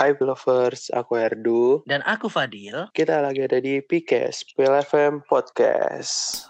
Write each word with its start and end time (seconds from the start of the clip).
Hai 0.00 0.16
lovers, 0.16 0.88
aku 0.96 1.20
Erdu. 1.20 1.84
Dan 1.84 2.00
aku 2.08 2.32
Fadil. 2.32 2.88
Kita 2.96 3.20
lagi 3.20 3.44
ada 3.44 3.60
di 3.60 3.84
PKS, 3.84 4.56
PLFM 4.56 5.28
Podcast. 5.28 6.48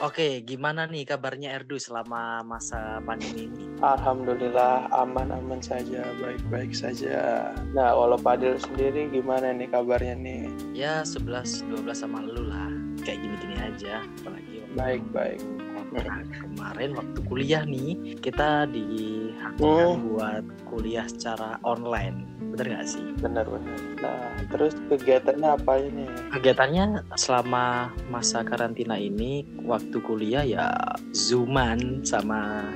Oke, 0.00 0.40
gimana 0.40 0.88
nih 0.88 1.04
kabarnya 1.04 1.52
Erdu 1.60 1.76
selama 1.76 2.40
masa 2.40 3.04
pandemi 3.04 3.44
ini? 3.44 3.68
Alhamdulillah 3.84 4.88
aman-aman 4.88 5.60
saja, 5.60 6.00
baik-baik 6.16 6.72
saja. 6.72 7.52
Nah, 7.76 7.92
walau 7.92 8.16
Fadil 8.16 8.56
sendiri 8.56 9.12
gimana 9.12 9.52
nih 9.52 9.68
kabarnya 9.68 10.16
nih? 10.16 10.48
Ya 10.72 11.04
11-12 11.04 11.92
sama 11.92 12.24
lu 12.24 12.48
lah. 12.48 12.77
Kayak 13.08 13.24
gini-gini 13.24 13.56
aja. 13.56 13.94
Apalagi 14.20 14.54
waktu- 14.60 14.76
Baik-baik. 14.76 15.40
Nah, 15.88 16.20
kemarin 16.28 16.90
waktu 16.92 17.18
kuliah 17.24 17.64
nih, 17.64 18.20
kita 18.20 18.68
diharuskan 18.68 19.64
Hmm. 19.88 20.04
buat 20.04 20.44
kuliah 20.68 21.08
secara 21.08 21.56
online. 21.64 22.28
Bener 22.52 22.76
gak 22.76 22.84
sih? 22.84 23.00
Benar-benar. 23.16 23.80
Nah, 23.96 24.36
terus 24.52 24.76
kegiatannya 24.92 25.48
apa 25.48 25.72
ini? 25.80 26.04
Kegiatannya 26.28 26.84
selama 27.16 27.88
masa 28.12 28.44
karantina 28.44 29.00
ini, 29.00 29.48
waktu 29.64 29.96
kuliah 30.04 30.44
ya 30.44 30.68
zooman 31.16 32.04
sama 32.04 32.68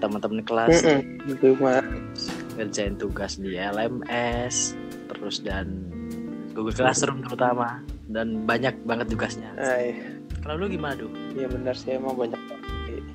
teman-teman 0.00 0.44
kelas 0.44 0.80
Cuma 1.40 1.80
ngerjain 2.56 2.96
tugas 2.96 3.36
di 3.36 3.56
LMS 3.56 4.76
terus 5.08 5.40
dan 5.40 5.88
Google 6.52 6.72
Classroom 6.72 7.20
terutama 7.20 7.80
dan 8.10 8.44
banyak 8.44 8.74
banget 8.82 9.06
tugasnya. 9.08 9.50
Ay, 9.56 9.94
Kalau 10.40 10.56
lu 10.56 10.66
gimana 10.66 10.96
tuh? 10.96 11.10
ya 11.32 11.46
benar 11.46 11.72
sih 11.72 11.94
emang 11.94 12.16
banyak. 12.16 12.38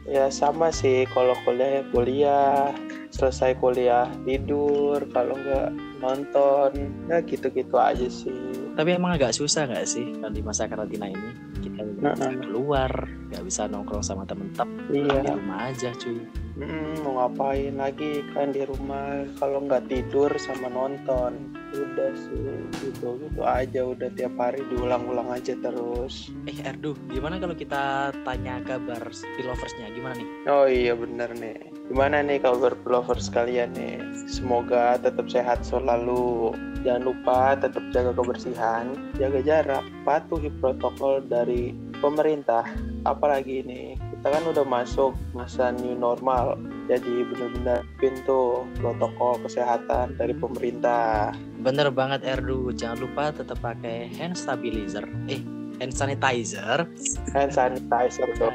Ya 0.05 0.30
sama 0.30 0.70
sih 0.70 1.09
kalau 1.09 1.34
kuliah 1.41 1.81
ya 1.81 1.83
kuliah, 1.89 2.70
selesai 3.09 3.58
kuliah 3.58 4.05
tidur, 4.22 5.02
kalau 5.09 5.33
nggak 5.33 5.73
nonton, 6.00 6.70
ya 7.09 7.17
gitu-gitu 7.20 7.73
aja 7.75 8.05
sih. 8.05 8.53
Tapi 8.78 8.94
emang 8.94 9.17
agak 9.17 9.33
susah 9.33 9.66
nggak 9.66 9.83
sih 9.83 10.05
di 10.14 10.42
masa 10.45 10.70
karantina 10.70 11.09
ini 11.09 11.31
kita 11.59 11.81
nggak 11.81 12.14
bisa 12.14 12.30
keluar, 12.38 12.92
nggak 13.33 13.44
bisa 13.44 13.66
nongkrong 13.66 14.05
sama 14.05 14.23
temen-temen 14.23 14.86
di 14.86 15.02
Iya, 15.02 15.33
rumah 15.33 15.73
aja 15.73 15.89
cuy. 15.98 16.22
Mm, 16.55 17.02
mau 17.03 17.11
ngapain 17.20 17.73
lagi 17.75 18.23
kan 18.31 18.53
di 18.53 18.61
rumah 18.64 19.25
kalau 19.36 19.66
nggak 19.66 19.89
tidur 19.89 20.30
sama 20.38 20.70
nonton, 20.70 21.52
udah 21.76 22.12
sih 22.16 22.40
gitu 22.84 23.20
gitu 23.20 23.42
aja 23.44 23.81
udah 23.84 24.09
tiap 24.16 24.34
hari 24.40 24.64
diulang-ulang 24.72 25.30
aja 25.31 25.54
terus. 25.59 26.32
Eh 26.48 26.58
Erdu, 26.64 26.95
gimana 27.12 27.38
kalau 27.38 27.56
kita 27.56 28.16
tanya 28.23 28.64
kabar 28.64 29.02
Spiloversnya 29.12 29.92
gimana 29.92 30.16
nih? 30.20 30.28
Oh 30.48 30.67
iya 30.67 30.94
bener 30.95 31.32
nih. 31.36 31.72
Gimana 31.92 32.26
nih 32.26 32.42
kabar 32.42 32.73
lovers 32.88 33.30
sekalian 33.30 33.76
nih? 33.78 34.02
Semoga 34.26 34.98
tetap 34.98 35.30
sehat 35.30 35.62
selalu. 35.62 36.56
Jangan 36.86 37.02
lupa 37.02 37.58
tetap 37.58 37.82
jaga 37.89 38.14
kebersihan, 38.14 38.94
jaga 39.17 39.42
jarak, 39.42 39.86
patuhi 40.06 40.54
protokol 40.62 41.17
dari 41.26 41.73
pemerintah. 41.98 42.62
Apalagi 43.10 43.66
ini, 43.66 43.98
kita 43.98 44.30
kan 44.30 44.44
udah 44.45 44.66
masuk 44.66 45.17
masa 45.34 45.73
new 45.73 45.98
normal. 45.98 46.58
Jadi 46.86 47.25
benar-benar 47.25 47.81
pintu 47.97 48.61
protokol 48.78 49.41
kesehatan 49.41 50.22
dari 50.22 50.38
pemerintah. 50.38 51.33
Bener 51.58 51.89
banget 51.89 52.22
Erdu, 52.22 52.69
jangan 52.69 53.09
lupa 53.09 53.33
tetap 53.33 53.58
pakai 53.58 54.14
hand 54.14 54.38
stabilizer, 54.38 55.02
eh 55.25 55.42
hand 55.81 55.94
sanitizer. 55.97 56.86
Hand 57.33 57.52
sanitizer 57.52 58.30
dong. 58.38 58.53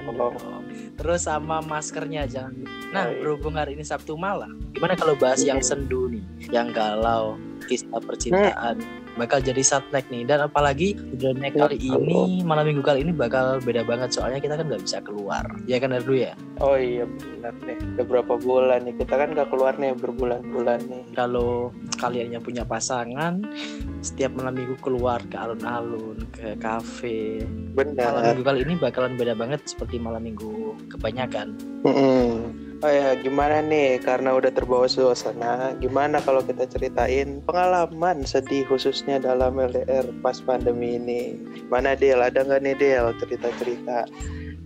Terus 0.94 1.26
sama 1.26 1.58
maskernya 1.64 2.30
jangan. 2.30 2.64
Nah, 2.94 3.10
berhubung 3.10 3.58
hari 3.58 3.74
ini 3.74 3.82
Sabtu 3.82 4.14
malam, 4.14 4.62
gimana 4.74 4.94
kalau 4.94 5.18
bahas 5.18 5.42
yang 5.42 5.58
sendu 5.58 6.10
nih, 6.10 6.24
yang 6.54 6.70
galau, 6.70 7.34
kisah 7.66 7.98
percintaan, 8.02 8.78
bakal 9.16 9.38
jadi 9.42 9.62
subnek 9.62 10.06
nih. 10.12 10.26
Dan 10.28 10.46
apalagi 10.46 10.94
judulnya 11.14 11.50
kali 11.50 11.76
Ya, 11.80 11.96
ini, 11.96 12.44
malam 12.44 12.68
minggu 12.68 12.84
kali 12.84 13.06
ini 13.06 13.12
bakal 13.14 13.58
beda 13.62 13.86
banget 13.86 14.12
soalnya 14.14 14.38
kita 14.42 14.58
kan 14.58 14.68
nggak 14.68 14.82
bisa 14.84 14.98
keluar. 15.00 15.44
Ya 15.64 15.80
kan 15.80 15.96
Erdu 15.96 16.14
ya? 16.14 16.36
Oh 16.60 16.76
iya 16.76 17.08
benar 17.08 17.54
nih. 17.64 17.78
Udah 17.96 18.04
berapa 18.06 18.34
bulan 18.36 18.84
nih 18.84 18.94
kita 19.00 19.14
kan 19.16 19.28
nggak 19.32 19.48
keluar 19.48 19.72
nih 19.80 19.96
berbulan-bulan 19.96 20.80
nih. 20.86 21.02
Kalau 21.16 21.72
kalian 21.96 22.36
yang 22.36 22.42
punya 22.44 22.68
pasangan, 22.68 23.40
setiap 24.04 24.36
malam 24.36 24.56
minggu 24.56 24.76
keluar 24.84 25.20
ke 25.28 25.36
alun-alun, 25.36 26.20
ke 26.36 26.56
kafe. 26.60 27.44
Malam 27.72 27.96
Benar. 27.96 28.36
minggu 28.36 28.44
kali 28.44 28.58
ini 28.66 28.74
bakalan 28.76 29.16
beda 29.16 29.32
banget 29.32 29.64
seperti 29.64 29.96
malam 29.96 30.20
minggu 30.24 30.76
kebanyakan. 30.92 31.56
Mm-mm. 31.84 32.59
Oh 32.80 32.88
ya, 32.88 33.12
gimana 33.20 33.60
nih? 33.60 34.00
Karena 34.00 34.32
udah 34.32 34.48
terbawa 34.56 34.88
suasana, 34.88 35.76
gimana 35.84 36.16
kalau 36.24 36.40
kita 36.40 36.64
ceritain 36.64 37.44
pengalaman 37.44 38.24
sedih 38.24 38.64
khususnya 38.64 39.20
dalam 39.20 39.60
LDR 39.60 40.08
pas 40.24 40.40
pandemi 40.40 40.96
ini? 40.96 41.36
Mana 41.68 41.92
Del? 41.92 42.24
Ada 42.24 42.40
nggak 42.40 42.60
nih 42.64 42.76
Del 42.80 43.12
cerita-cerita 43.20 44.08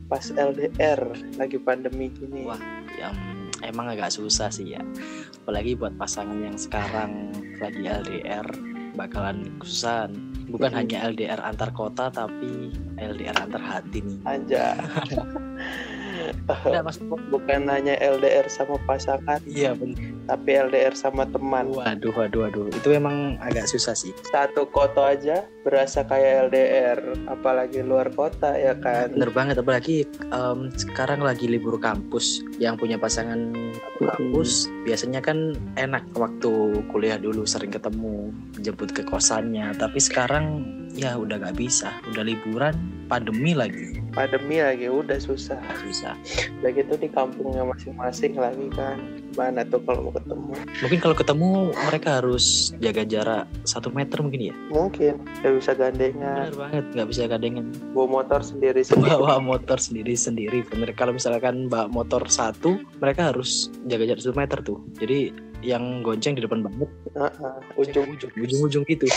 pas 0.07 0.31
LDR 0.31 1.01
lagi 1.43 1.59
pandemi 1.59 2.07
gini? 2.15 2.47
Wah. 2.47 2.63
yang 2.95 3.35
emang 3.67 3.91
agak 3.91 4.13
susah 4.13 4.53
sih 4.53 4.77
ya 4.77 4.83
apalagi 5.43 5.75
buat 5.75 5.97
pasangan 5.97 6.37
yang 6.37 6.55
sekarang 6.55 7.33
lagi 7.59 7.83
LDR 7.83 8.47
bakalan 8.95 9.51
kesusahan 9.59 10.15
bukan 10.47 10.71
hanya 10.71 11.11
LDR 11.11 11.41
antar 11.43 11.73
kota 11.75 12.13
tapi 12.13 12.71
LDR 13.01 13.35
antar 13.41 13.59
hati 13.65 14.05
nih 14.05 14.19
Anja. 14.29 14.79
Enggak 16.47 16.85
mas 16.89 16.99
Bukan 17.31 17.67
hanya 17.69 17.97
LDR 17.99 18.47
sama 18.47 18.77
pasangan, 18.85 19.41
iya 19.49 19.73
bener. 19.73 19.99
Tapi 20.29 20.51
LDR 20.71 20.95
sama 20.97 21.25
teman. 21.29 21.73
waduh 21.73 22.13
waduh 22.15 22.49
waduh. 22.49 22.67
Itu 22.73 22.93
emang 22.93 23.37
agak 23.41 23.69
susah 23.69 23.97
sih. 23.97 24.13
Satu 24.29 24.69
kota 24.69 25.17
aja 25.17 25.45
berasa 25.65 26.05
kayak 26.05 26.53
LDR, 26.53 26.99
apalagi 27.29 27.81
luar 27.81 28.13
kota 28.13 28.53
ya 28.57 28.77
kan? 28.79 29.13
bener 29.15 29.31
banget 29.33 29.57
apalagi 29.61 30.05
em, 30.33 30.69
sekarang 30.77 31.21
lagi 31.25 31.49
libur 31.49 31.81
kampus. 31.81 32.45
Yang 32.61 32.87
punya 32.87 32.97
pasangan 33.01 33.53
kampus 33.99 34.69
biasanya 34.85 35.21
kan 35.25 35.57
enak 35.81 36.05
waktu 36.17 36.85
kuliah 36.93 37.17
dulu 37.17 37.49
sering 37.49 37.73
ketemu 37.73 38.31
jemput 38.61 38.93
ke 38.93 39.03
kosannya. 39.05 39.73
Tapi 39.77 39.99
sekarang 39.99 40.45
ya 40.95 41.19
udah 41.19 41.37
gak 41.43 41.59
bisa. 41.59 41.91
Udah 42.11 42.23
liburan 42.23 42.75
pandemi 43.11 43.53
lagi. 43.53 43.99
Pandemi 44.15 44.63
lagi 44.63 44.87
udah 44.87 45.19
susah. 45.19 45.59
susah 45.83 46.15
Udah 46.63 46.71
gitu 46.71 46.95
di 46.95 47.11
kampungnya 47.11 47.67
masing-masing 47.67 48.39
lagi 48.39 48.71
kan. 48.73 49.03
Mana 49.35 49.67
tuh 49.67 49.83
kalau 49.83 50.09
mau 50.09 50.15
ketemu? 50.15 50.55
mungkin 50.79 50.99
kalau 51.03 51.17
ketemu 51.19 51.51
mereka 51.91 52.23
harus 52.23 52.71
jaga 52.79 53.03
jarak 53.03 53.45
satu 53.67 53.91
meter 53.91 54.23
mungkin 54.23 54.55
ya? 54.55 54.55
Mungkin. 54.71 55.19
Nggak 55.43 55.55
bisa 55.59 55.73
gandengan, 55.75 56.39
bener 56.47 56.55
banget 56.55 56.85
nggak 56.95 57.09
bisa 57.11 57.23
gadengan 57.27 57.67
bawa 57.91 58.07
motor 58.23 58.41
sendiri 58.47 58.81
sendiri. 58.87 59.11
bawa 59.11 59.35
motor 59.43 59.79
sendiri 59.83 60.15
sendiri. 60.15 60.59
Bener. 60.71 60.95
Kalau 60.95 61.13
misalkan 61.19 61.67
bawa 61.67 61.91
motor 61.91 62.23
satu 62.31 62.79
mereka 63.03 63.35
harus 63.35 63.75
jaga 63.91 64.07
jarak 64.07 64.23
satu 64.23 64.37
meter 64.39 64.59
tuh. 64.63 64.79
Jadi 65.03 65.35
yang 65.67 66.07
gonceng 66.07 66.39
di 66.39 66.45
depan 66.45 66.63
banget. 66.63 66.89
Heeh, 67.19 67.59
ujung. 67.83 68.07
Ujung 68.15 68.31
ujung 68.39 68.61
ujung 68.71 68.85
gitu 68.87 69.11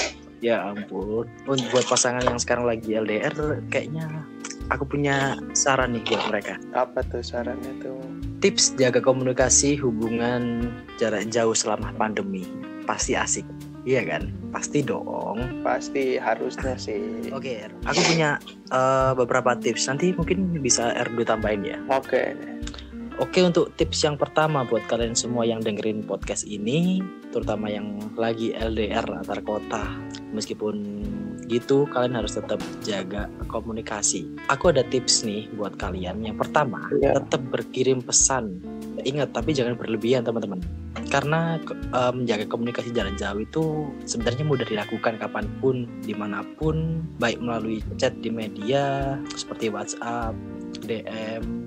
ya 0.43 0.73
ampun. 0.73 1.25
Untuk 1.45 1.67
buat 1.73 1.85
pasangan 1.89 2.23
yang 2.25 2.39
sekarang 2.41 2.65
lagi 2.69 2.93
LDR 2.93 3.61
kayaknya 3.71 4.25
aku 4.69 4.83
punya 4.83 5.37
saran 5.55 5.95
nih 5.95 6.03
buat 6.05 6.23
mereka. 6.29 6.55
Apa 6.75 7.01
tuh 7.07 7.23
sarannya 7.23 7.73
tuh? 7.81 7.99
tips 8.37 8.77
jaga 8.77 9.01
komunikasi 9.01 9.73
hubungan 9.81 10.69
jarak 11.01 11.25
jauh 11.33 11.57
selama 11.57 11.89
pandemi. 11.97 12.45
Pasti 12.85 13.17
asik. 13.17 13.45
Iya 13.87 14.03
kan? 14.03 14.29
Pasti 14.51 14.83
dong. 14.83 15.63
Pasti 15.63 16.19
harusnya 16.19 16.75
sih. 16.75 17.31
oke 17.31 17.71
aku 17.87 17.99
punya 18.03 18.37
eh, 18.69 19.11
beberapa 19.17 19.57
tips. 19.57 19.89
Nanti 19.89 20.13
mungkin 20.13 20.53
bisa 20.59 20.93
Erdo 20.93 21.23
tambahin 21.25 21.63
ya. 21.65 21.77
Oke. 21.89 22.35
Oke 23.17 23.41
untuk 23.41 23.73
tips 23.73 24.05
yang 24.05 24.13
pertama 24.13 24.61
buat 24.61 24.85
kalian 24.85 25.17
semua 25.17 25.41
yang 25.41 25.57
dengerin 25.57 26.05
podcast 26.05 26.45
ini 26.45 27.01
Terutama 27.33 27.65
yang 27.65 27.97
lagi 28.13 28.53
LDR 28.53 29.09
antar 29.09 29.41
kota 29.41 29.89
Meskipun 30.37 31.01
gitu 31.47 31.87
kalian 31.89 32.19
harus 32.19 32.35
tetap 32.35 32.59
jaga 32.83 33.31
komunikasi. 33.47 34.27
Aku 34.51 34.69
ada 34.69 34.83
tips 34.83 35.23
nih 35.23 35.47
buat 35.55 35.79
kalian. 35.79 36.21
Yang 36.21 36.43
pertama 36.43 36.91
Iya. 36.99 37.23
tetap 37.23 37.41
berkirim 37.47 38.03
pesan. 38.03 38.59
Ingat 39.07 39.31
tapi 39.31 39.55
jangan 39.55 39.79
berlebihan 39.79 40.27
teman-teman. 40.27 40.59
Karena 41.07 41.55
eh, 41.95 42.11
menjaga 42.11 42.45
komunikasi 42.51 42.91
jarak 42.91 43.15
jauh 43.15 43.39
itu 43.39 43.63
sebenarnya 44.03 44.43
mudah 44.43 44.67
dilakukan 44.67 45.15
kapan 45.15 45.47
pun 45.63 45.87
Di 46.03 46.11
mana 46.11 46.43
pun 46.59 46.99
Baik 47.15 47.39
melalui 47.39 47.79
chat 47.95 48.11
di 48.19 48.27
media 48.27 49.15
seperti 49.31 49.71
WhatsApp, 49.71 50.35
DM, 50.83 51.66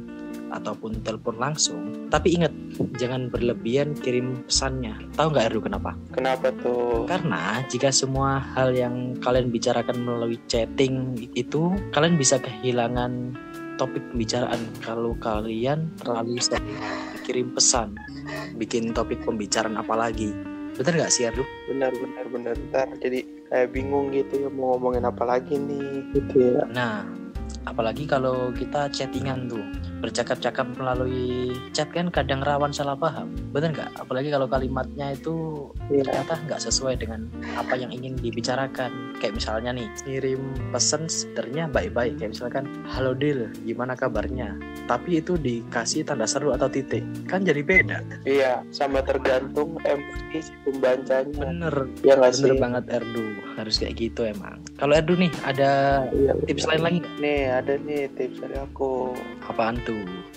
ataupun 0.50 1.00
telepon 1.02 1.38
langsung. 1.38 2.10
Tapi 2.10 2.36
ingat, 2.36 2.52
jangan 2.98 3.30
berlebihan 3.30 3.94
kirim 3.98 4.42
pesannya. 4.44 4.98
Tahu 5.14 5.30
nggak 5.32 5.46
Erdu 5.50 5.60
kenapa? 5.64 5.94
Kenapa 6.12 6.50
tuh? 6.60 7.06
Karena 7.06 7.62
jika 7.70 7.94
semua 7.94 8.42
hal 8.54 8.74
yang 8.74 9.16
kalian 9.22 9.48
bicarakan 9.48 10.02
melalui 10.02 10.38
chatting 10.50 11.14
itu, 11.38 11.74
kalian 11.94 12.18
bisa 12.18 12.36
kehilangan 12.42 13.34
topik 13.80 14.04
pembicaraan 14.12 14.60
kalau 14.84 15.16
kalian 15.16 15.88
terlalu 16.04 16.36
sering 16.36 16.76
kirim 17.24 17.48
pesan 17.56 17.96
bikin 18.60 18.92
topik 18.92 19.24
pembicaraan 19.24 19.80
apa 19.80 19.96
lagi 19.96 20.36
bener 20.76 21.00
nggak 21.00 21.12
sih 21.12 21.24
Ardu? 21.24 21.40
benar 21.64 21.88
benar 21.96 22.24
benar 22.28 22.54
ntar 22.68 22.88
jadi 23.00 23.24
kayak 23.48 23.68
bingung 23.72 24.12
gitu 24.12 24.46
ya 24.46 24.48
mau 24.52 24.76
ngomongin 24.76 25.08
apa 25.08 25.24
lagi 25.24 25.56
nih 25.56 26.12
gitu 26.12 26.60
ya 26.60 26.64
Nah, 26.70 27.08
apalagi 27.64 28.04
kalau 28.04 28.54
kita 28.54 28.88
chattingan 28.92 29.50
tuh, 29.50 29.64
bercakap-cakap 30.00 30.66
melalui 30.74 31.52
chat 31.70 31.88
kan 31.92 32.08
kadang 32.08 32.40
rawan 32.40 32.72
salah 32.72 32.96
paham, 32.96 33.28
bener 33.52 33.72
nggak? 33.72 33.90
Apalagi 33.96 34.28
kalau 34.28 34.48
kalimatnya 34.48 35.12
itu 35.12 35.68
Iya. 35.88 36.06
ternyata 36.06 36.40
nggak 36.46 36.60
sesuai 36.62 36.94
dengan 36.96 37.28
apa 37.54 37.76
yang 37.76 37.92
ingin 37.92 38.16
dibicarakan. 38.16 38.90
Kayak 39.20 39.36
misalnya 39.36 39.70
nih, 39.76 39.88
ngirim 40.08 40.40
pesan 40.72 41.04
sebenarnya 41.06 41.68
baik-baik, 41.68 42.16
kayak 42.16 42.32
misalkan, 42.32 42.64
halo 42.88 43.12
Dil, 43.12 43.52
gimana 43.62 43.92
kabarnya? 43.92 44.56
Tapi 44.88 45.20
itu 45.20 45.36
dikasih 45.36 46.02
tanda 46.02 46.24
seru 46.24 46.56
atau 46.56 46.66
titik, 46.66 47.04
kan 47.28 47.44
jadi 47.44 47.60
beda. 47.60 47.98
iya 48.24 48.64
sama 48.70 49.00
tergantung 49.02 49.76
emosi 49.82 50.38
si 50.40 50.52
pembacanya 50.64 51.40
Bener, 51.42 51.74
ya 52.00 52.14
sih 52.30 52.46
bener 52.46 52.56
banget 52.62 52.84
Erdu, 52.90 53.26
harus 53.58 53.76
kayak 53.76 53.94
gitu 53.98 54.24
emang. 54.24 54.62
Kalau 54.78 54.94
Erdu 54.96 55.18
nih, 55.18 55.32
ada 55.44 55.70
Iya, 56.10 56.32
tips 56.46 56.64
lain 56.70 56.82
lagi 56.82 56.98
nih 57.18 57.40
ada 57.50 57.74
nih 57.76 58.08
tips 58.14 58.38
dari 58.40 58.56
aku 58.56 59.12
Apaan 59.50 59.76
tuh? 59.82 59.89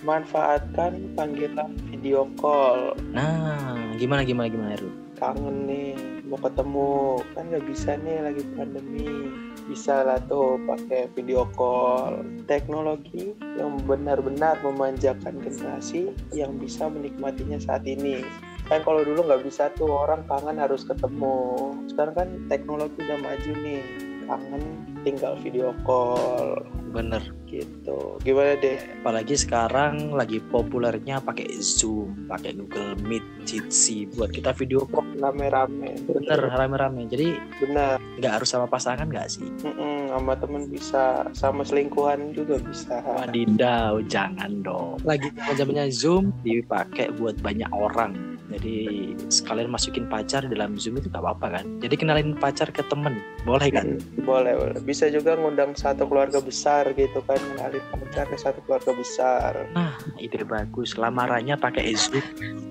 Manfaatkan 0.06 1.14
panggilan 1.18 1.74
video 1.90 2.30
call. 2.38 2.98
Nah, 3.12 3.94
gimana 3.98 4.26
gimana 4.28 4.48
gimana 4.50 4.76
Erdu? 4.78 5.04
kangen 5.24 5.58
nih 5.70 5.96
mau 6.28 6.40
ketemu. 6.42 7.24
Kan 7.32 7.44
nggak 7.48 7.66
bisa 7.72 7.96
nih 8.02 8.18
lagi 8.20 8.44
pandemi. 8.60 9.32
Bisa 9.64 10.04
lah 10.04 10.20
tuh 10.28 10.60
pakai 10.68 11.08
video 11.16 11.48
call. 11.56 12.26
Teknologi 12.50 13.32
yang 13.56 13.80
benar-benar 13.88 14.60
memanjakan 14.60 15.40
generasi 15.40 16.12
yang 16.36 16.60
bisa 16.60 16.92
menikmatinya 16.92 17.56
saat 17.64 17.88
ini. 17.88 18.26
Kan 18.68 18.84
kalau 18.84 19.08
dulu 19.08 19.24
nggak 19.24 19.48
bisa 19.48 19.72
tuh 19.80 19.88
orang 19.88 20.28
kangen 20.28 20.60
harus 20.60 20.84
ketemu. 20.84 21.72
Sekarang 21.88 22.14
kan 22.16 22.28
teknologi 22.52 23.00
udah 23.00 23.20
maju 23.24 23.52
nih. 23.64 23.84
Kangen 24.28 24.64
tinggal 25.08 25.40
video 25.40 25.72
call. 25.88 26.60
Bener. 26.92 27.43
Gitu 27.62 28.18
gimana 28.26 28.58
deh 28.58 28.82
Apalagi 29.04 29.36
sekarang 29.36 30.16
lagi 30.16 30.40
populernya 30.40 31.20
pakai 31.20 31.60
Zoom, 31.60 32.24
pakai 32.32 32.56
Google 32.56 32.96
Meet, 33.04 33.44
Jitsi 33.44 34.08
buat 34.16 34.32
kita 34.32 34.56
video 34.56 34.88
call. 34.88 35.04
rame-rame 35.20 36.00
Bener, 36.08 36.40
rame-rame. 36.40 37.12
Jadi 37.12 37.36
benar 37.60 38.00
nggak 38.00 38.34
harus 38.40 38.48
sama 38.48 38.72
pasangan 38.72 39.12
nggak 39.12 39.28
sih? 39.28 39.44
Mm-mm, 39.68 40.08
sama 40.08 40.34
temen 40.40 40.72
bisa 40.72 41.28
sama 41.36 41.68
selingkuhan 41.68 42.32
juga 42.32 42.64
bisa 42.64 43.04
Wadidaw, 43.04 44.00
jangan 44.08 44.64
dong. 44.64 45.04
Lagi 45.04 45.28
zamannya 45.60 45.92
Zoom 45.92 46.32
dipakai 46.48 47.12
buat 47.20 47.36
banyak 47.44 47.68
orang. 47.76 48.33
Jadi 48.54 48.76
sekalian 49.34 49.74
masukin 49.74 50.06
pacar 50.06 50.46
dalam 50.46 50.78
Zoom 50.78 51.02
itu 51.02 51.10
nggak 51.10 51.26
apa-apa 51.26 51.48
kan? 51.60 51.66
Jadi 51.82 51.96
kenalin 51.98 52.38
pacar 52.38 52.70
ke 52.70 52.86
temen, 52.86 53.18
boleh 53.50 53.74
kan? 53.74 53.98
Mm, 53.98 54.24
boleh 54.24 54.54
boleh 54.54 54.78
bisa 54.86 55.10
juga 55.10 55.34
ngundang 55.34 55.74
satu 55.74 56.06
keluarga 56.06 56.38
besar 56.38 56.94
gitu 56.94 57.26
kan 57.26 57.42
ngalih 57.58 57.82
pacar 57.90 58.30
ke 58.30 58.38
satu 58.38 58.62
keluarga 58.70 58.94
besar 58.94 59.66
Nah, 59.74 59.98
ide 60.22 60.46
bagus. 60.46 60.94
Lamarannya 60.94 61.58
pakai 61.58 61.98
Zoom. 61.98 62.22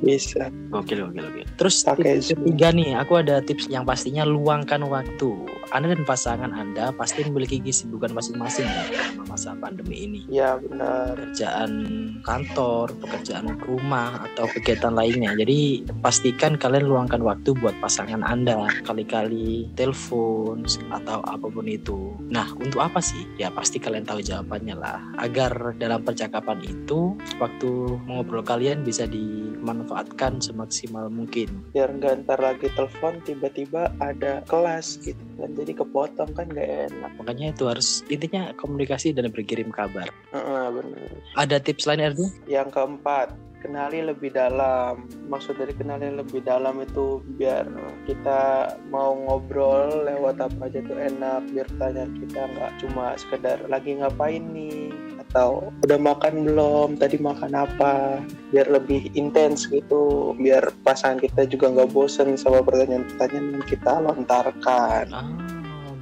bisa 0.02 0.50
Gokil, 0.70 1.10
gokil, 1.10 1.24
gokil. 1.26 1.46
Terus 1.58 1.82
Pakai 1.82 2.18
tips 2.22 2.30
Zoom. 2.30 2.38
ketiga 2.46 2.68
nih, 2.70 2.90
aku 2.94 3.12
ada 3.18 3.42
tips 3.42 3.66
yang 3.66 3.82
pastinya 3.82 4.22
luangkan 4.22 4.86
waktu. 4.86 5.30
Anda 5.72 5.96
dan 5.96 6.04
pasangan 6.04 6.52
Anda 6.52 6.92
pasti 6.92 7.24
memiliki 7.24 7.56
kesibukan 7.64 8.12
masing-masing 8.12 8.68
ya 8.68 8.84
selama 8.92 9.24
masa 9.32 9.56
pandemi 9.56 10.04
ini. 10.04 10.20
ya 10.28 10.60
benar 10.60 11.16
Pekerjaan 11.16 11.72
kantor, 12.20 12.92
pekerjaan 13.00 13.56
rumah, 13.64 14.28
atau 14.28 14.44
kegiatan 14.52 14.92
lainnya. 14.92 15.32
Jadi 15.32 15.88
pastikan 16.04 16.60
kalian 16.60 16.84
luangkan 16.92 17.24
waktu 17.24 17.56
buat 17.56 17.72
pasangan 17.80 18.20
Anda. 18.20 18.68
Kali-kali 18.84 19.72
telepon 19.72 20.68
atau 20.92 21.24
apa 21.24 21.46
pun 21.48 21.64
itu. 21.64 22.20
Nah, 22.28 22.52
untuk 22.60 22.84
apa 22.84 23.00
sih? 23.00 23.24
Ya 23.40 23.48
pasti 23.48 23.80
kalian 23.80 24.04
tahu 24.04 24.20
jawabannya 24.20 24.76
lah. 24.76 25.00
Agar 25.16 25.72
dalam 25.80 26.04
percakapan 26.04 26.60
itu, 26.68 27.16
waktu 27.40 27.96
mengobrol 28.04 28.44
kalian 28.44 28.84
bisa 28.84 29.08
dimanfaatkan 29.08 30.44
semaksimal 30.44 31.08
mungkin. 31.08 31.64
biar 31.72 31.88
nggak 31.96 32.26
ntar 32.26 32.40
lagi 32.42 32.68
telepon 32.74 33.22
tiba-tiba 33.24 33.88
ada 34.02 34.44
kelas 34.44 35.00
gitu 35.00 35.22
kan 35.38 35.50
jadi 35.62 35.72
kepotong 35.78 36.30
kan 36.34 36.46
nggak 36.50 36.90
enak. 36.90 37.10
Makanya 37.22 37.46
itu 37.54 37.64
harus 37.70 38.02
intinya 38.10 38.50
komunikasi 38.58 39.14
dan 39.14 39.30
berkirim 39.30 39.70
kabar. 39.70 40.10
Heeh, 40.34 40.64
benar 40.74 41.10
Ada 41.38 41.56
tips 41.62 41.86
lain 41.86 42.02
Erdu? 42.02 42.26
yang 42.50 42.68
keempat 42.68 43.32
kenali 43.62 44.02
lebih 44.02 44.34
dalam. 44.34 45.06
Maksud 45.30 45.54
dari 45.54 45.70
kenali 45.70 46.10
lebih 46.10 46.42
dalam 46.42 46.82
itu 46.82 47.22
biar 47.38 47.70
kita 48.10 48.74
mau 48.90 49.14
ngobrol 49.14 50.02
lewat 50.02 50.42
apa 50.42 50.66
aja 50.66 50.82
tuh 50.82 50.98
enak 50.98 51.46
biar 51.54 51.70
pertanyaan 51.78 52.12
kita 52.18 52.40
nggak 52.50 52.72
cuma 52.82 53.14
sekedar 53.14 53.62
lagi 53.70 53.94
ngapain 54.02 54.42
nih 54.50 54.90
atau 55.30 55.70
udah 55.86 55.96
makan 55.96 56.44
belum 56.44 57.00
tadi 57.00 57.16
makan 57.22 57.54
apa 57.54 58.20
biar 58.50 58.66
lebih 58.68 59.08
intens 59.14 59.70
gitu 59.70 60.34
biar 60.36 60.74
pasangan 60.82 61.22
kita 61.22 61.46
juga 61.46 61.70
nggak 61.72 61.94
bosen 61.94 62.34
sama 62.34 62.60
pertanyaan-pertanyaan 62.66 63.62
yang 63.62 63.64
kita 63.64 63.92
lontarkan. 64.02 65.06
Ah, 65.14 65.30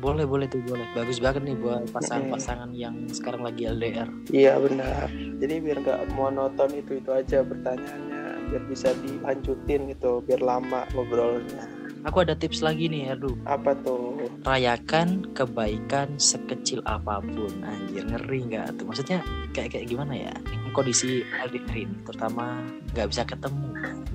boleh 0.00 0.24
boleh 0.24 0.46
tuh 0.48 0.64
boleh. 0.64 0.84
Bagus 0.96 1.20
banget 1.20 1.44
nih 1.44 1.56
buat 1.56 1.84
pasangan-pasangan 1.92 2.72
yang 2.72 3.06
sekarang 3.08 3.44
lagi 3.44 3.68
LDR. 3.68 4.08
iya 4.32 4.56
benar 4.56 5.06
jadi 5.38 5.60
biar 5.60 5.76
nggak 5.80 6.00
monoton 6.14 6.70
itu 6.72 6.98
itu 6.98 7.10
aja 7.10 7.44
pertanyaannya 7.44 8.20
biar 8.48 8.62
bisa 8.66 8.90
dilanjutin 8.98 9.92
gitu 9.92 10.24
biar 10.24 10.40
lama 10.40 10.88
ngobrolnya 10.92 11.68
Aku 12.00 12.24
ada 12.24 12.32
tips 12.32 12.64
lagi 12.64 12.88
nih 12.88 13.12
Erdu. 13.12 13.36
apa 13.44 13.76
tuh 13.84 14.16
Rayakan 14.40 15.36
kebaikan 15.36 16.16
sekecil 16.16 16.80
apa 16.88 17.20
pun. 17.20 17.52
Anjir 17.60 18.08
ngeri 18.08 18.48
nggak 18.48 18.80
tuh? 18.80 18.88
Maksudnya 18.88 19.20
kayak 19.52 19.76
kayak 19.76 19.92
gimana 19.92 20.16
ya? 20.16 20.32
Kondisi 20.72 21.20
LDR 21.44 21.76
ini, 21.76 21.92
terutama 22.08 22.64
nggak 22.96 23.04
bisa 23.04 23.28
ketemu. 23.28 23.68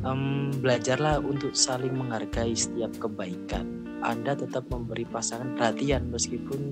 Em, 0.06 0.54
belajarlah 0.62 1.18
untuk 1.18 1.58
saling 1.58 1.98
menghargai 1.98 2.54
setiap 2.54 2.94
kebaikan. 3.02 3.66
Anda 4.06 4.38
tetap 4.38 4.70
memberi 4.70 5.02
pasangan 5.10 5.58
perhatian 5.58 6.14
meskipun 6.14 6.70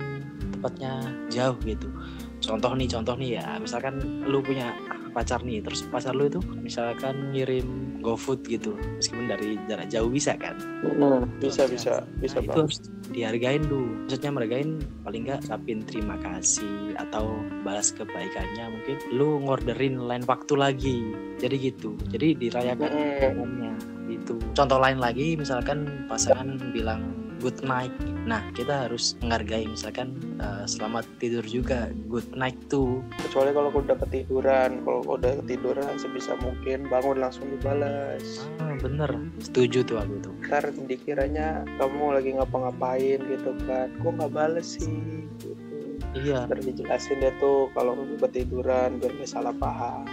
tempatnya 0.54 1.02
jauh 1.34 1.58
gitu. 1.66 1.90
Contoh 2.38 2.78
nih, 2.78 2.86
contoh 2.86 3.18
nih 3.18 3.42
ya, 3.42 3.58
misalkan 3.58 3.98
lu 4.30 4.38
punya 4.46 4.78
pacar 5.14 5.40
nih, 5.46 5.62
terus 5.62 5.86
pacar 5.88 6.18
lu 6.18 6.28
itu 6.28 6.42
misalkan 6.60 7.32
ngirim 7.32 8.02
GoFood 8.04 8.44
gitu, 8.50 8.76
meskipun 9.00 9.32
dari 9.32 9.56
jarak 9.70 9.88
jauh 9.88 10.12
bisa 10.12 10.36
kan? 10.36 10.60
Hmm, 10.84 11.24
bisa 11.40 11.64
bisa 11.70 12.04
bisa 12.20 12.44
Nah, 12.44 12.52
itu 12.52 12.60
harus 12.68 12.78
dihargain 13.14 13.64
dulu. 13.64 14.10
Maksudnya 14.10 14.32
mergain 14.34 14.70
paling 15.08 15.22
nggak 15.24 15.48
ucapin 15.48 15.80
terima 15.88 16.20
kasih 16.20 16.98
atau 17.00 17.40
balas 17.64 17.96
kebaikannya 17.96 18.66
mungkin 18.74 18.98
lu 19.16 19.40
ngorderin 19.48 20.04
lain 20.04 20.26
waktu 20.28 20.54
lagi. 20.60 20.98
Jadi 21.40 21.56
gitu. 21.72 21.96
Jadi 22.12 22.36
dirayakan 22.36 22.92
kebaikannya 22.92 23.74
itu. 24.12 24.36
Contoh 24.52 24.78
lain 24.82 25.00
lagi 25.00 25.40
misalkan 25.40 25.88
pasangan 26.12 26.60
bilang 26.76 27.23
good 27.44 27.60
night. 27.62 27.92
Nah, 28.24 28.40
kita 28.56 28.88
harus 28.88 29.20
menghargai 29.20 29.68
misalkan 29.68 30.16
eh, 30.40 30.64
selamat 30.64 31.04
tidur 31.20 31.44
juga. 31.44 31.92
Good 32.08 32.32
night 32.34 32.56
tuh. 32.66 33.04
kecuali 33.20 33.52
kalau 33.52 33.70
udah 33.70 33.98
ketiduran 34.00 34.80
kalau 34.82 35.04
udah 35.04 35.44
ketiduran 35.44 35.92
sebisa 36.00 36.40
mungkin 36.40 36.88
bangun 36.88 37.20
langsung 37.20 37.52
dibalas 37.52 38.48
Ah, 38.58 38.80
bener. 38.80 39.12
Setuju 39.38 39.84
tuh 39.84 40.00
aku 40.00 40.16
tuh. 40.24 40.34
ntar 40.48 40.72
dikiranya 40.72 41.68
kamu 41.76 42.16
lagi 42.16 42.32
ngapa-ngapain 42.38 43.20
gitu 43.20 43.52
kan 43.66 43.92
kok 43.92 44.12
nggak 44.14 44.32
bales 44.32 44.80
sih 44.80 45.02
gitu 45.42 45.52
Iya, 46.14 46.46
ntar 46.46 46.62
dijelasin 46.62 47.20
deh 47.20 47.34
tuh 47.38 47.68
kalau 47.74 47.98
kamu 47.98 48.16
ketiduran 48.22 49.02
biar 49.02 49.12
nggak 49.12 49.28
salah 49.28 49.52
paham 49.52 50.06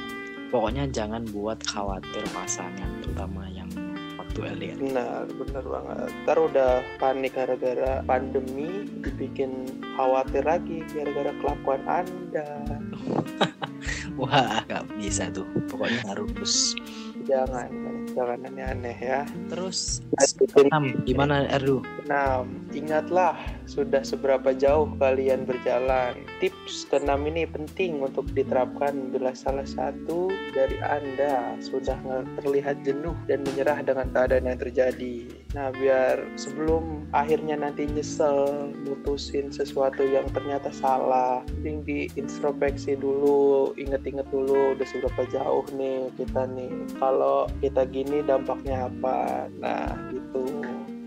pokoknya 0.51 0.91
jangan 0.91 1.23
buat 1.31 1.63
khawatir 1.63 2.27
pasangan 2.35 2.91
terutama 2.99 3.47
yang 3.47 3.70
LDR. 4.39 4.79
benar 4.79 5.27
benar 5.27 5.65
banget 5.67 6.11
ntar 6.25 6.39
udah 6.39 6.73
panik 7.03 7.35
gara-gara 7.35 8.05
pandemi 8.07 8.87
dibikin 9.03 9.67
khawatir 9.99 10.47
lagi 10.47 10.87
gara-gara 10.95 11.35
kelakuan 11.43 11.83
anda 11.89 12.49
Wah, 14.21 14.61
nggak 14.69 14.85
bisa 15.01 15.33
tuh. 15.33 15.49
Pokoknya 15.65 16.05
harus 16.13 16.77
jangan 17.31 17.71
jangan 18.11 18.39
aneh-aneh 18.51 18.99
ya 18.99 19.23
Terus 19.51 20.03
enam 20.59 21.03
gimana 21.03 21.47
Erdu? 21.51 21.83
Enam, 22.07 22.47
ingatlah 22.71 23.35
sudah 23.67 24.03
seberapa 24.03 24.55
jauh 24.55 24.91
kalian 24.99 25.47
berjalan. 25.47 26.15
Tips 26.43 26.87
keenam 26.91 27.27
ini 27.27 27.47
penting 27.47 28.03
untuk 28.03 28.27
diterapkan 28.35 29.11
bila 29.15 29.35
salah 29.35 29.67
satu 29.67 30.31
dari 30.55 30.79
Anda 30.83 31.59
sudah 31.63 31.99
terlihat 32.43 32.83
jenuh 32.87 33.15
dan 33.27 33.47
menyerah 33.47 33.83
dengan 33.83 34.11
keadaan 34.11 34.51
yang 34.51 34.59
terjadi. 34.59 35.27
Nah, 35.55 35.75
biar 35.75 36.39
sebelum 36.39 37.11
akhirnya 37.11 37.59
nanti 37.59 37.87
nyesel 37.91 38.71
mutusin 38.87 39.51
sesuatu 39.51 40.07
yang 40.07 40.31
ternyata 40.31 40.71
salah, 40.71 41.43
mending 41.59 41.83
diintrospeksi 41.83 42.95
dulu, 42.95 43.75
inget-inget 43.75 44.27
dulu 44.31 44.79
udah 44.79 44.87
seberapa 44.87 45.23
jauh 45.31 45.67
nih 45.75 46.07
kita 46.17 46.47
nih. 46.55 46.71
Kalau 46.97 47.20
kita 47.61 47.83
gini 47.89 48.25
dampaknya 48.25 48.89
apa? 48.89 49.47
Nah, 49.61 49.93
gitu. 50.11 50.43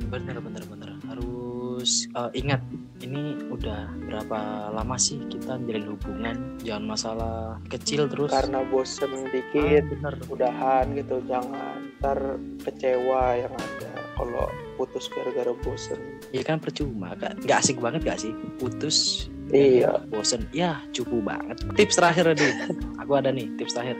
Bener 0.09 0.37
bener 0.39 0.63
bener. 0.69 0.89
Harus 1.09 2.05
eh, 2.13 2.31
ingat 2.37 2.61
ini 3.03 3.35
udah 3.51 3.91
berapa 4.07 4.71
lama 4.71 4.95
sih 4.95 5.19
kita 5.27 5.59
menjalin 5.59 5.87
hubungan? 5.91 6.35
Jangan 6.63 6.85
masalah 6.87 7.35
kecil 7.67 8.07
terus. 8.07 8.31
Karena 8.31 8.63
bosen 8.67 9.11
Ah, 9.11 9.29
dikit 9.33 9.83
bener. 9.91 10.13
udahan 10.31 10.85
gitu. 10.95 11.19
Jangan 11.27 11.91
ntar 11.99 12.39
kecewa 12.63 13.35
yang 13.39 13.53
ada 13.53 13.91
kalau 14.13 14.45
putus 14.77 15.09
gara-gara 15.09 15.51
bosen. 15.65 15.99
Ya 16.31 16.45
kan 16.45 16.61
percuma. 16.61 17.17
Nggak 17.17 17.57
asik 17.59 17.77
banget 17.81 18.05
gak 18.05 18.19
sih? 18.21 18.33
Putus 18.61 19.27
iya. 19.51 20.01
bosen. 20.09 20.45
Ya 20.53 20.81
cukup 20.93 21.25
banget. 21.33 21.57
Tips 21.75 21.97
terakhir 21.97 22.33
nih 22.37 22.53
aku 23.01 23.11
ada 23.17 23.29
nih 23.33 23.49
tips 23.57 23.73
terakhir 23.75 23.97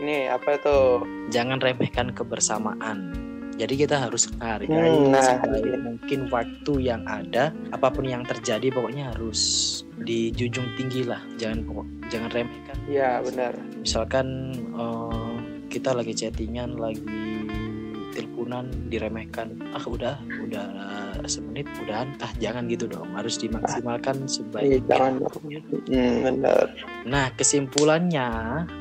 ini 0.00 0.28
apa 0.28 0.60
itu? 0.60 0.78
Jangan 1.32 1.58
remehkan 1.60 2.12
kebersamaan. 2.12 3.26
Jadi 3.56 3.88
kita 3.88 3.96
harus 3.96 4.28
menghargai 4.36 4.68
Hmm, 4.68 5.16
nah, 5.16 5.32
iya. 5.64 5.80
mungkin 5.80 6.28
waktu 6.28 6.72
yang 6.92 7.00
ada 7.08 7.56
apa 7.72 7.88
pun 7.88 8.04
yang 8.04 8.20
terjadi 8.20 8.68
pokoknya 8.68 9.16
harus 9.16 9.40
dijunjung 9.96 10.76
tinggi 10.76 11.08
lah. 11.08 11.24
Jangan 11.40 11.64
jangan 12.12 12.30
remehkan. 12.36 12.76
Ya 12.84 13.24
benar. 13.24 13.56
Misalkan 13.80 14.52
eh, 14.76 15.36
kita 15.72 15.96
lagi 15.96 16.12
chattingan 16.12 16.76
lagi 16.76 17.00
teleponan 18.12 18.68
diremehkan. 18.92 19.56
Ah 19.72 19.84
udah 19.88 20.20
udah 20.46 20.66
semenit 21.26 21.66
udahan 21.82 22.14
ah 22.22 22.30
jangan 22.38 22.70
gitu 22.70 22.86
dong 22.86 23.10
harus 23.14 23.34
dimaksimalkan 23.36 24.16
Iya, 24.16 24.30
sebaik 24.30 24.82
jangan 24.86 25.12
mungkin. 25.20 25.60
hmm, 25.90 26.16
benar 26.22 26.66
Nah, 27.06 27.30
kesimpulannya 27.38 28.28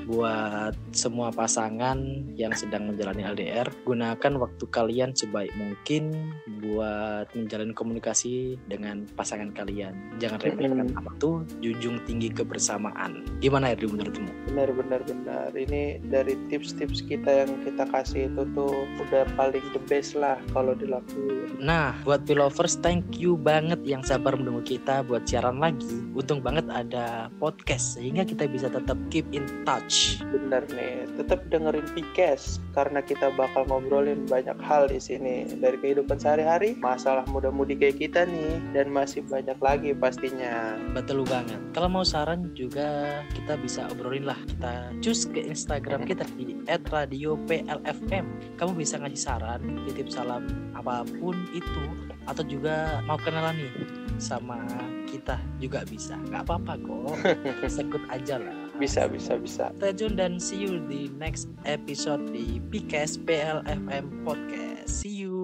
buat 0.09 0.73
semua 0.89 1.29
pasangan 1.29 2.01
yang 2.33 2.57
sedang 2.57 2.89
menjalani 2.89 3.21
LDR, 3.21 3.69
gunakan 3.85 4.33
waktu 4.41 4.65
kalian 4.73 5.13
sebaik 5.13 5.53
mungkin 5.53 6.33
buat 6.57 7.29
menjalin 7.37 7.77
komunikasi 7.77 8.57
dengan 8.65 9.05
pasangan 9.13 9.53
kalian. 9.53 10.17
Jangan 10.17 10.41
remehkan 10.41 10.89
Mm. 10.89 10.97
apa 10.97 11.11
tuh, 11.17 11.45
junjung 11.61 12.01
tinggi 12.03 12.33
kebersamaan. 12.33 13.29
Gimana 13.37 13.69
ya 13.69 13.77
menurutmu? 13.77 14.33
benar 14.45 14.69
benar 14.71 15.01
benar 15.03 15.49
ini 15.53 15.99
dari 16.01 16.33
tips-tips 16.47 17.03
kita 17.03 17.45
yang 17.45 17.51
kita 17.61 17.85
kasih 17.85 18.31
itu 18.31 18.41
tuh 18.55 18.71
udah 19.01 19.25
paling 19.35 19.61
the 19.75 19.81
best 19.85 20.15
lah 20.15 20.39
kalau 20.49 20.71
dilakuin 20.73 21.54
Nah, 21.59 21.95
buat 22.03 22.27
Pilovers, 22.27 22.79
thank 22.83 23.15
you 23.15 23.39
banget 23.39 23.79
yang 23.87 24.03
sabar 24.03 24.35
menunggu 24.35 24.75
kita 24.75 25.05
buat 25.07 25.23
siaran 25.23 25.59
lagi. 25.59 25.87
Untung 26.11 26.43
banget 26.43 26.67
ada 26.67 27.31
podcast 27.39 27.95
sehingga 27.95 28.27
kita 28.27 28.47
bisa 28.49 28.67
tetap 28.67 28.97
keep 29.11 29.27
in 29.31 29.47
touch. 29.63 30.19
benar 30.25 30.67
nih 30.67 31.07
tetap 31.15 31.47
dengerin 31.47 31.87
Pikes 31.95 32.59
karena 32.75 32.99
kita 32.99 33.31
bakal 33.33 33.63
ngobrolin 33.71 34.27
banyak 34.27 34.57
hal 34.59 34.91
di 34.91 34.99
sini 34.99 35.47
dari 35.57 35.79
kehidupan 35.79 36.19
sehari-hari 36.19 36.75
masalah 36.75 37.23
muda-mudi 37.31 37.79
kayak 37.79 37.97
kita 38.03 38.27
nih 38.27 38.59
dan 38.75 38.91
masih 38.91 39.23
banyak 39.25 39.55
lagi 39.63 39.95
pastinya 39.95 40.75
Betul 40.91 41.23
banget. 41.27 41.59
Kalau 41.71 41.87
mau 41.91 42.03
saran 42.03 42.51
juga 42.55 43.21
kita 43.31 43.55
bisa 43.59 43.87
obrolin 43.91 44.27
lah. 44.27 44.39
Kita 44.47 44.91
cus 44.99 45.27
ke 45.27 45.43
Instagram 45.43 46.03
kita 46.07 46.27
di 46.35 46.55
@radioplfm. 46.67 48.25
Kamu 48.59 48.71
bisa 48.75 48.99
ngasih 48.99 49.21
saran, 49.21 49.61
titip 49.87 50.11
salam 50.11 50.43
apa 50.75 51.07
pun 51.19 51.35
itu 51.53 51.83
atau 52.25 52.41
juga 52.45 53.03
mau 53.05 53.19
kenalan 53.19 53.57
nih 53.59 53.73
sama 54.17 54.57
kita 55.05 55.37
juga 55.61 55.85
bisa. 55.85 56.17
Nggak 56.31 56.49
apa-apa 56.49 56.73
kok. 56.81 57.15
Sekut 57.75 58.01
aja 58.09 58.41
lah. 58.41 58.55
bisa 58.75 59.07
bisa 59.07 59.39
bisa 59.39 59.71
tune 59.79 60.19
dan 60.19 60.35
see 60.35 60.59
you 60.67 60.83
di 60.91 61.07
next 61.15 61.47
episode 61.63 62.19
di 62.35 62.59
PKS 62.71 63.23
PLFM 63.23 64.27
Podcast. 64.27 64.91
See 64.99 65.23
you. 65.23 65.34